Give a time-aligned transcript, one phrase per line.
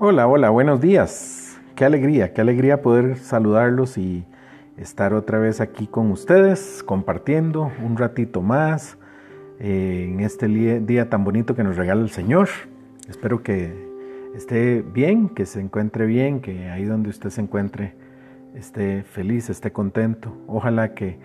[0.00, 1.58] Hola, hola, buenos días.
[1.74, 4.24] Qué alegría, qué alegría poder saludarlos y
[4.76, 8.96] estar otra vez aquí con ustedes, compartiendo un ratito más
[9.58, 12.48] eh, en este día tan bonito que nos regala el Señor.
[13.08, 13.74] Espero que
[14.36, 17.96] esté bien, que se encuentre bien, que ahí donde usted se encuentre
[18.54, 20.32] esté feliz, esté contento.
[20.46, 21.18] Ojalá que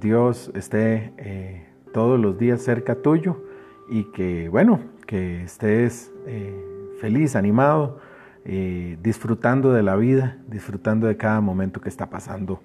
[0.00, 3.44] Dios esté eh, todos los días cerca tuyo
[3.88, 6.60] y que, bueno, que estés eh,
[7.00, 8.00] feliz, animado
[8.48, 12.60] eh, disfrutando de la vida, disfrutando de cada momento que está pasando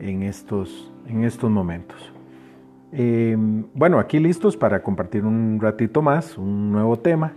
[0.00, 2.12] en estos, en estos momentos.
[2.90, 3.36] Eh,
[3.72, 7.34] bueno, aquí listos para compartir un ratito más, un nuevo tema.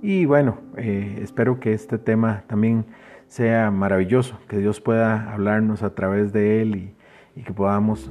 [0.00, 2.86] Y bueno, eh, espero que este tema también
[3.28, 6.94] sea maravilloso, que Dios pueda hablarnos a través de él y,
[7.38, 8.10] y que podamos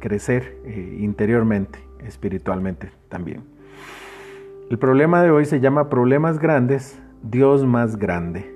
[0.00, 0.58] crecer
[0.98, 3.42] interiormente, espiritualmente también.
[4.68, 8.55] El problema de hoy se llama Problemas Grandes, Dios más grande.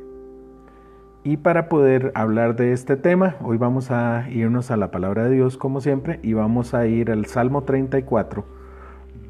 [1.22, 5.34] Y para poder hablar de este tema, hoy vamos a irnos a la palabra de
[5.34, 8.42] Dios como siempre y vamos a ir al Salmo 34,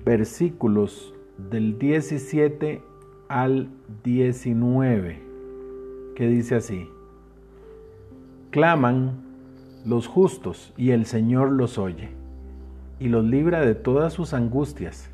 [0.05, 1.13] versículos
[1.51, 2.81] del 17
[3.29, 3.71] al
[4.05, 5.21] 19,
[6.15, 6.89] que dice así,
[8.51, 9.25] claman
[9.85, 12.11] los justos y el Señor los oye
[13.01, 15.11] y los libra de todas sus angustias.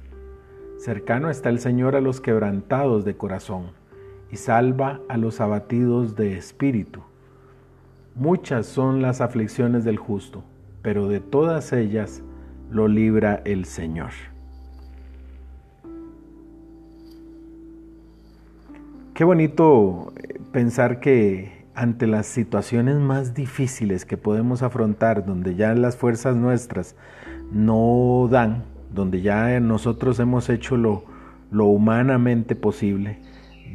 [0.76, 3.70] Cercano está el Señor a los quebrantados de corazón
[4.30, 7.02] y salva a los abatidos de espíritu.
[8.14, 10.42] Muchas son las aflicciones del justo,
[10.82, 12.22] pero de todas ellas
[12.70, 14.10] lo libra el Señor.
[19.14, 25.74] Qué bonito eh, pensar que ante las situaciones más difíciles que podemos afrontar, donde ya
[25.74, 26.96] las fuerzas nuestras
[27.52, 31.04] no dan, donde ya nosotros hemos hecho lo,
[31.50, 33.18] lo humanamente posible,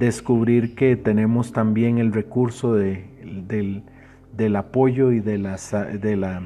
[0.01, 3.05] descubrir que tenemos también el recurso de,
[3.47, 5.57] del, apoyo y de la,
[6.01, 6.41] de la,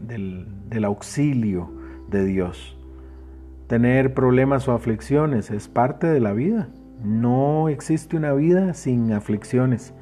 [0.00, 1.72] del, del auxilio
[2.08, 2.78] de Dios.
[3.66, 6.68] Tener problemas o aflicciones es parte de la vida.
[7.02, 9.92] No existe una vida sin aflicciones,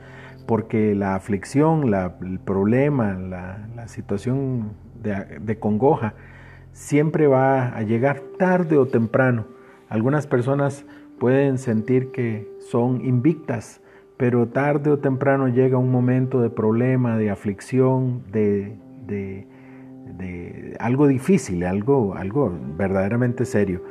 [0.47, 6.12] porque la aflicción, el problema, la, situación de, congoja,
[6.72, 9.47] siempre va a llegar tarde o temprano.
[9.88, 10.84] Algunas personas
[11.22, 13.80] pueden sentir que son invictas,
[14.16, 18.76] pero tarde o temprano llega un momento de problema, de aflicción, de,
[20.80, 23.84] algo difícil, algo, algo verdaderamente serio.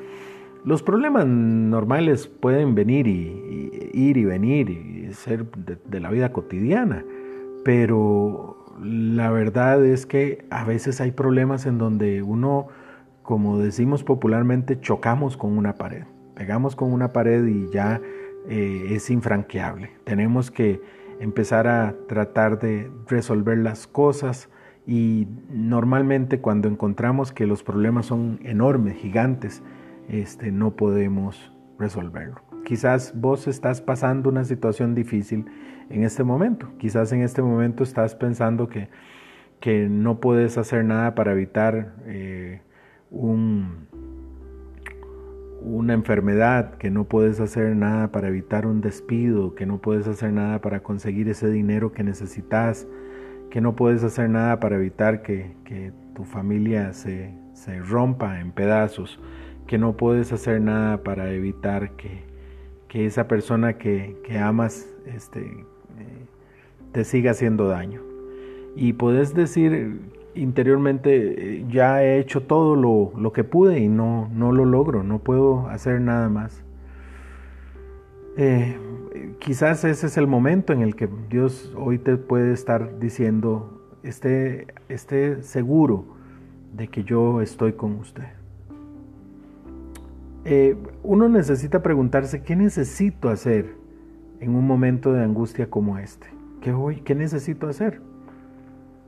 [0.65, 7.05] Los problemas normales pueden venir y, ir y venir y ser de la vida cotidiana,
[7.63, 12.67] pero la verdad es que a veces hay problemas en donde uno,
[13.23, 16.03] como decimos popularmente, chocamos con una pared
[16.41, 18.01] pegamos con una pared y ya
[18.49, 19.91] eh, es infranqueable.
[20.05, 20.81] Tenemos que
[21.19, 24.49] empezar a tratar de resolver las cosas
[24.87, 29.61] y normalmente cuando encontramos que los problemas son enormes, gigantes,
[30.09, 32.41] este, no podemos resolverlo.
[32.65, 35.45] Quizás vos estás pasando una situación difícil
[35.91, 36.69] en este momento.
[36.79, 38.89] Quizás en este momento estás pensando que,
[39.59, 42.61] que no puedes hacer nada para evitar eh,
[43.11, 43.85] un,
[45.61, 50.33] una enfermedad, que no puedes hacer nada para evitar un despido, que no puedes hacer
[50.33, 52.87] nada para conseguir ese dinero que necesitas,
[53.49, 55.51] que no puedes hacer nada para evitar que,
[56.15, 57.33] tu familia se,
[57.87, 59.19] rompa en pedazos,
[59.67, 62.29] que no puedes hacer nada para evitar que,
[62.93, 66.25] esa persona que, amas este, eh,
[66.91, 68.01] te siga haciendo daño.
[68.75, 69.99] Y puedes decir
[70.35, 75.19] interiormente eh, ya he hecho todo lo, que pude y no, no, lo logro, no
[75.19, 76.63] puedo hacer nada más.
[78.37, 78.77] Eh,
[79.39, 84.67] quizás ese es el momento en el que Dios hoy te puede estar diciendo, esté,
[84.89, 86.05] esté seguro
[86.73, 88.27] de que yo estoy con usted.
[90.43, 93.75] Eh, uno necesita preguntarse, ¿qué necesito hacer
[94.39, 96.27] en un momento de angustia como este?
[96.61, 98.01] ¿Qué, hoy, qué necesito hacer?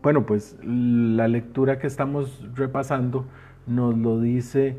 [0.03, 3.23] Bueno, pues la lectura que estamos repasando
[3.65, 4.75] nos lo dice,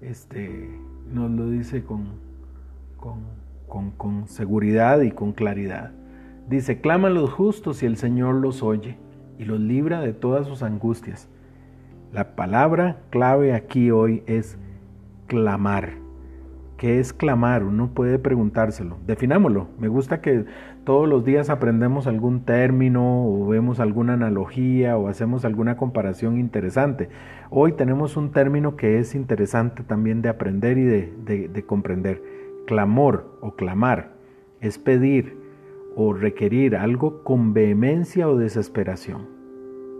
[0.00, 0.70] este,
[1.12, 2.04] nos lo dice con,
[3.66, 5.90] con, con seguridad y con claridad.
[6.48, 8.96] Dice, claman los justos y el Señor los oye
[9.40, 11.28] y los libra de todas sus angustias.
[12.12, 14.56] La palabra clave aquí hoy es
[15.26, 15.94] clamar.
[16.80, 17.62] ¿Qué es clamar?
[17.62, 18.96] Uno puede preguntárselo.
[19.06, 19.68] Definámoslo.
[19.78, 20.46] Me gusta que
[20.84, 27.10] todos los días aprendemos algún término o vemos alguna analogía o hacemos alguna comparación interesante.
[27.50, 32.22] Hoy tenemos un término que es interesante también de aprender y de, comprender.
[32.66, 34.14] Clamor o clamar
[34.62, 35.36] es pedir
[35.96, 39.28] o requerir algo con vehemencia o desesperación.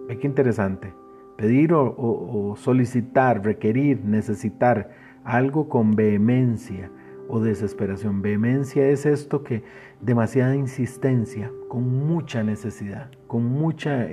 [0.09, 0.95] Ve qué interesante.
[1.37, 6.91] Pedir o, solicitar, requerir, necesitar algo con vehemencia
[7.29, 8.23] o desesperación.
[8.23, 9.63] Vehemencia es esto que
[10.01, 14.09] demasiada insistencia, con mucha necesidad, con mucha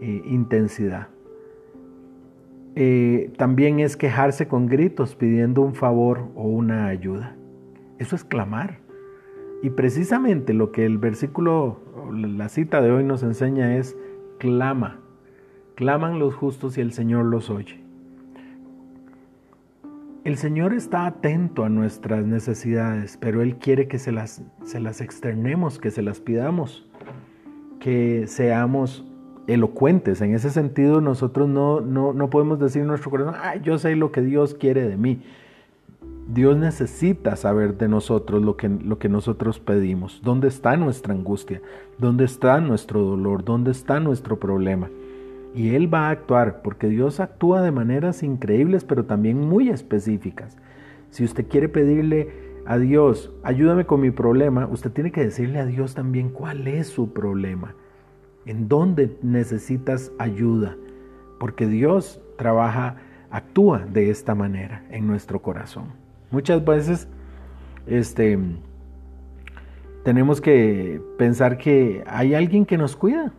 [0.00, 1.08] intensidad.
[2.74, 7.36] Eh, también es quejarse con gritos pidiendo un favor o una ayuda.
[7.98, 8.78] Eso es clamar.
[9.62, 11.78] Y precisamente lo que el versículo,
[12.10, 13.96] la cita de hoy nos enseña es
[14.38, 15.00] clama.
[15.74, 17.82] Claman los justos y el Señor los oye.
[20.24, 25.00] El Señor está atento a nuestras necesidades, pero Él quiere que se las, se las
[25.00, 26.86] externemos, que se las pidamos,
[27.80, 29.04] que seamos
[29.48, 30.20] elocuentes.
[30.20, 34.12] En ese sentido, nosotros no, no, podemos decir en nuestro corazón, ah, yo sé lo
[34.12, 35.22] que Dios quiere de mí.
[36.28, 40.20] Dios necesita saber de nosotros lo que, lo que nosotros pedimos.
[40.22, 41.60] ¿Dónde está nuestra angustia?
[41.98, 43.44] ¿Dónde está nuestro dolor?
[43.44, 44.88] ¿Dónde está nuestro problema?
[45.54, 50.56] Y Él va a actuar, porque Dios actúa de maneras increíbles, pero también muy específicas.
[51.10, 52.30] Si usted quiere pedirle
[52.64, 56.86] a Dios, ayúdame con mi problema, usted tiene que decirle a Dios también cuál es
[56.86, 57.74] su problema
[58.46, 60.76] en dónde necesitas ayuda,
[61.38, 62.96] porque Dios trabaja,
[63.30, 65.84] actúa de esta manera en nuestro corazón.
[66.30, 67.08] Muchas veces
[67.86, 68.38] este,
[70.04, 73.32] tenemos que pensar que hay alguien que nos cuida.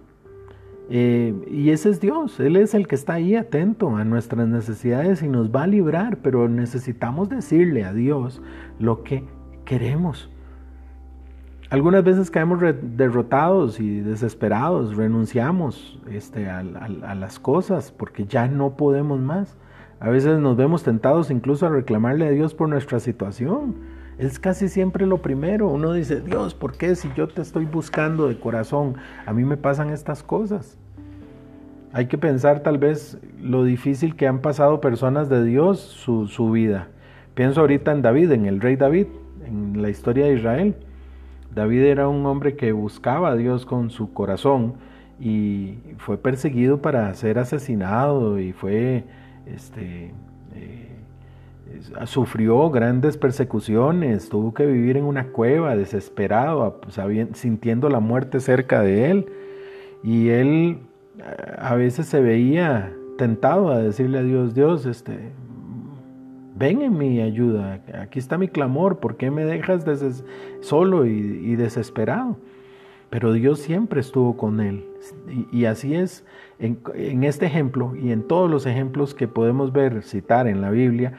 [0.90, 5.24] Eh, y ese es Dios, Él es el que está ahí atento a nuestras necesidades
[5.24, 8.42] y nos va a librar, pero necesitamos decirle a Dios
[8.80, 9.24] lo que
[9.66, 10.30] queremos.
[11.74, 19.20] Algunas veces caemos derrotados y desesperados, renunciamos este, a, las cosas porque ya no podemos
[19.20, 19.58] más.
[20.00, 23.76] A veces nos vemos tentados incluso a reclamarle a Dios por nuestra situación.
[24.18, 25.68] Es casi siempre lo primero.
[25.70, 28.96] Uno dice, Dios, ¿por qué si yo te estoy buscando de corazón,
[29.26, 30.78] a mí me pasan estas cosas?
[31.94, 36.88] Hay que pensar tal vez lo difícil que han pasado personas de Dios su, vida.
[37.36, 39.08] Pienso ahorita en David, en el rey David,
[39.46, 40.76] en la historia de Israel.
[41.54, 44.74] David era un hombre que buscaba a Dios con su corazón
[45.20, 49.04] y fue perseguido para ser asesinado y fue,
[49.46, 50.12] este,
[50.56, 50.90] eh,
[52.06, 56.82] sufrió grandes persecuciones, tuvo que vivir en una cueva desesperado,
[57.34, 59.26] sintiendo la muerte cerca de él
[60.04, 60.80] y él
[61.58, 65.32] a veces se veía tentado a decirle a Dios, Dios, este,
[66.56, 69.86] ven en mi ayuda, aquí está mi clamor, ¿por qué me dejas
[70.62, 72.38] solo y, desesperado?
[73.10, 74.86] Pero Dios siempre estuvo con él.
[75.52, 76.26] Y, así es
[76.58, 80.72] en, en, este ejemplo y en todos los ejemplos que podemos ver, citar en la
[80.72, 81.14] Biblia,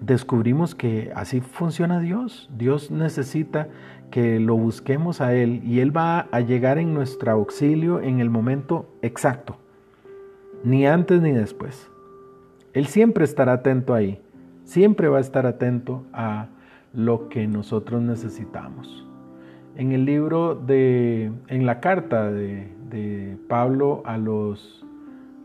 [0.00, 2.50] descubrimos que así funciona Dios.
[2.56, 3.68] Dios necesita
[4.10, 8.30] que lo busquemos a Él y Él va a llegar en nuestro auxilio en el
[8.30, 9.56] momento exacto,
[10.64, 11.90] ni antes ni después.
[12.72, 14.20] Él siempre estará atento ahí
[14.70, 16.46] siempre va a estar atento a
[16.94, 19.04] lo que nosotros necesitamos.
[19.74, 22.78] En el libro de, en la carta de,
[23.48, 24.84] Pablo a los,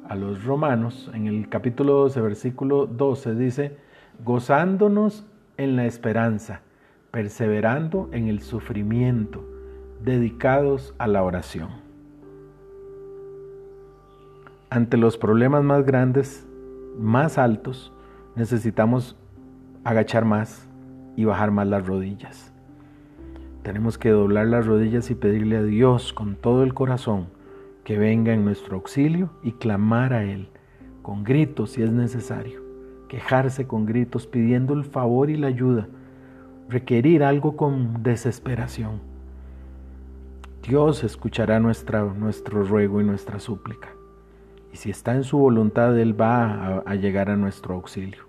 [0.07, 3.77] a los romanos, en el capítulo 12, versículo 12, dice,
[4.23, 5.25] gozándonos
[5.57, 6.61] en la esperanza,
[7.11, 9.43] perseverando en el sufrimiento,
[10.03, 11.69] dedicados a la oración.
[14.69, 16.47] Ante los problemas más grandes,
[16.99, 17.93] más altos,
[18.35, 19.15] necesitamos
[19.83, 20.67] agachar más
[21.15, 22.51] y bajar más las rodillas.
[23.63, 27.27] Tenemos que doblar las rodillas y pedirle a Dios con todo el corazón
[27.83, 30.49] que venga en nuestro auxilio y clamar a Él
[31.05, 32.63] con gritos si es necesario,
[33.07, 35.87] quejarse con gritos pidiendo el favor y la ayuda,
[36.69, 38.99] requerir algo con desesperación.
[40.67, 43.89] Dios escuchará nuestra, nuestro ruego y nuestra súplica.
[44.73, 48.23] Y si está en su voluntad, Él va a, llegar a nuestro auxilio.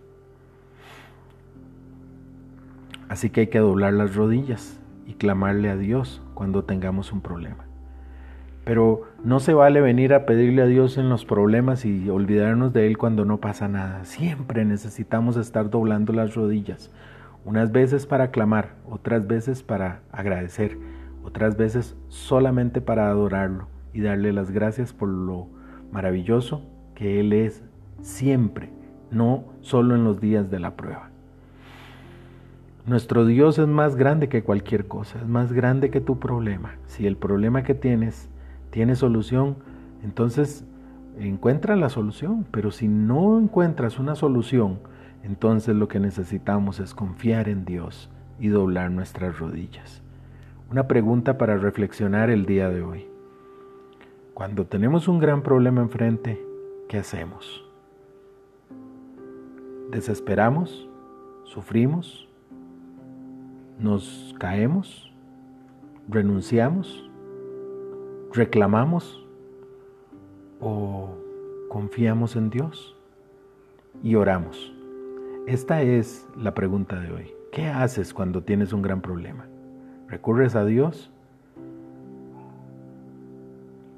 [3.08, 7.64] Así que hay que doblar las rodillas y clamarle a Dios cuando tengamos un problema.
[8.66, 12.88] Pero no se vale venir a pedirle a Dios en los problemas y olvidarnos de
[12.88, 14.04] Él cuando no pasa nada.
[14.04, 16.90] Siempre necesitamos estar doblando las rodillas.
[17.44, 20.76] Unas veces para clamar, otras veces para agradecer,
[21.22, 25.46] otras veces solamente para adorarlo y darle las gracias por lo
[25.92, 26.60] maravilloso
[26.96, 27.62] que Él es
[28.02, 28.70] siempre,
[29.12, 31.10] no solo en los días de la prueba.
[32.84, 36.74] Nuestro Dios es más grande que cualquier cosa, es más grande que tu problema.
[36.86, 38.28] Si el problema que tienes
[38.76, 39.56] tiene solución,
[40.04, 40.66] entonces
[41.18, 44.80] encuentra la solución, pero si no encuentras una solución,
[45.22, 50.02] entonces lo que necesitamos es confiar en Dios y doblar nuestras rodillas.
[50.70, 53.06] una pregunta para reflexionar el día de hoy.
[54.34, 56.38] Cuando tenemos un gran problema enfrente,
[56.86, 57.64] ¿qué hacemos?
[59.90, 60.86] ¿Desesperamos?
[61.44, 62.28] ¿Sufrimos?
[63.78, 65.10] ¿Nos caemos?
[66.10, 67.05] ¿Renunciamos?
[68.36, 69.24] ¿Reclamamos?
[70.60, 71.08] ¿O
[71.70, 72.94] confiamos en Dios?
[74.02, 74.74] Y oramos.
[75.46, 77.32] Esta es la pregunta de hoy.
[77.50, 79.46] ¿Qué haces cuando tienes un gran problema?
[80.08, 81.10] ¿Recurres a Dios?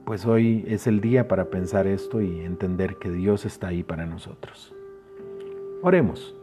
[0.04, 4.07] Pues hoy es el día para pensar esto y entender que Dios está ahí para
[4.07, 4.73] nosotros.
[5.83, 6.37] Oremos.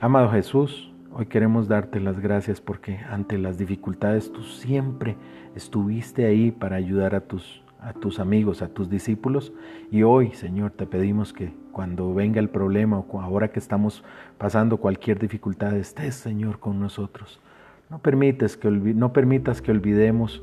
[0.00, 5.16] Amado Jesús, hoy queremos darte las gracias porque ante las dificultades tú siempre
[5.54, 9.52] estuviste ahí para ayudar a tus, a tus amigos, a tus discípulos.
[9.90, 14.04] Y hoy, Señor, te pedimos que cuando venga el problema o ahora que estamos
[14.38, 17.40] pasando cualquier dificultad, estés, Señor, con nosotros.
[17.88, 20.42] No, permites que, no permitas que olvidemos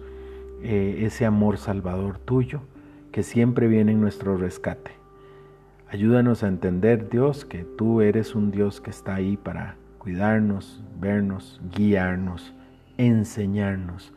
[0.62, 2.62] eh, ese amor salvador tuyo
[3.12, 4.92] que siempre viene en nuestro rescate.
[5.90, 11.60] Ayúdanos a entender, Dios, que tú eres un Dios que está ahí para cuidarnos, vernos,
[11.76, 12.54] guiarnos,
[12.96, 14.14] enseñarnos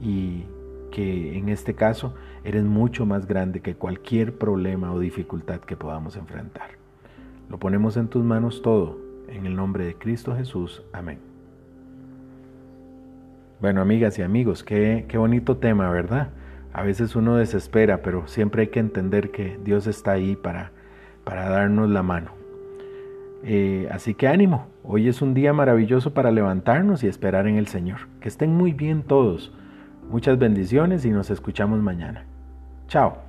[0.00, 0.46] y
[0.90, 6.16] que en este caso eres mucho más grande que cualquier problema o dificultad que podamos
[6.16, 6.70] enfrentar.
[7.50, 8.98] Lo ponemos en tus manos todo,
[9.28, 10.82] en el nombre de Cristo Jesús.
[10.94, 11.18] Amén.
[13.60, 16.30] Bueno, amigas y amigos, qué, qué bonito tema, ¿verdad?
[16.72, 20.72] A veces uno desespera, pero siempre hay que entender que Dios está ahí para,
[21.22, 22.43] para darnos la mano.
[23.46, 27.66] Eh, así que ánimo, hoy es un día maravilloso para levantarnos y esperar en el
[27.66, 28.08] Señor.
[28.20, 29.52] Que estén muy bien todos.
[30.10, 32.24] Muchas bendiciones y nos escuchamos mañana.
[32.88, 33.23] Chao.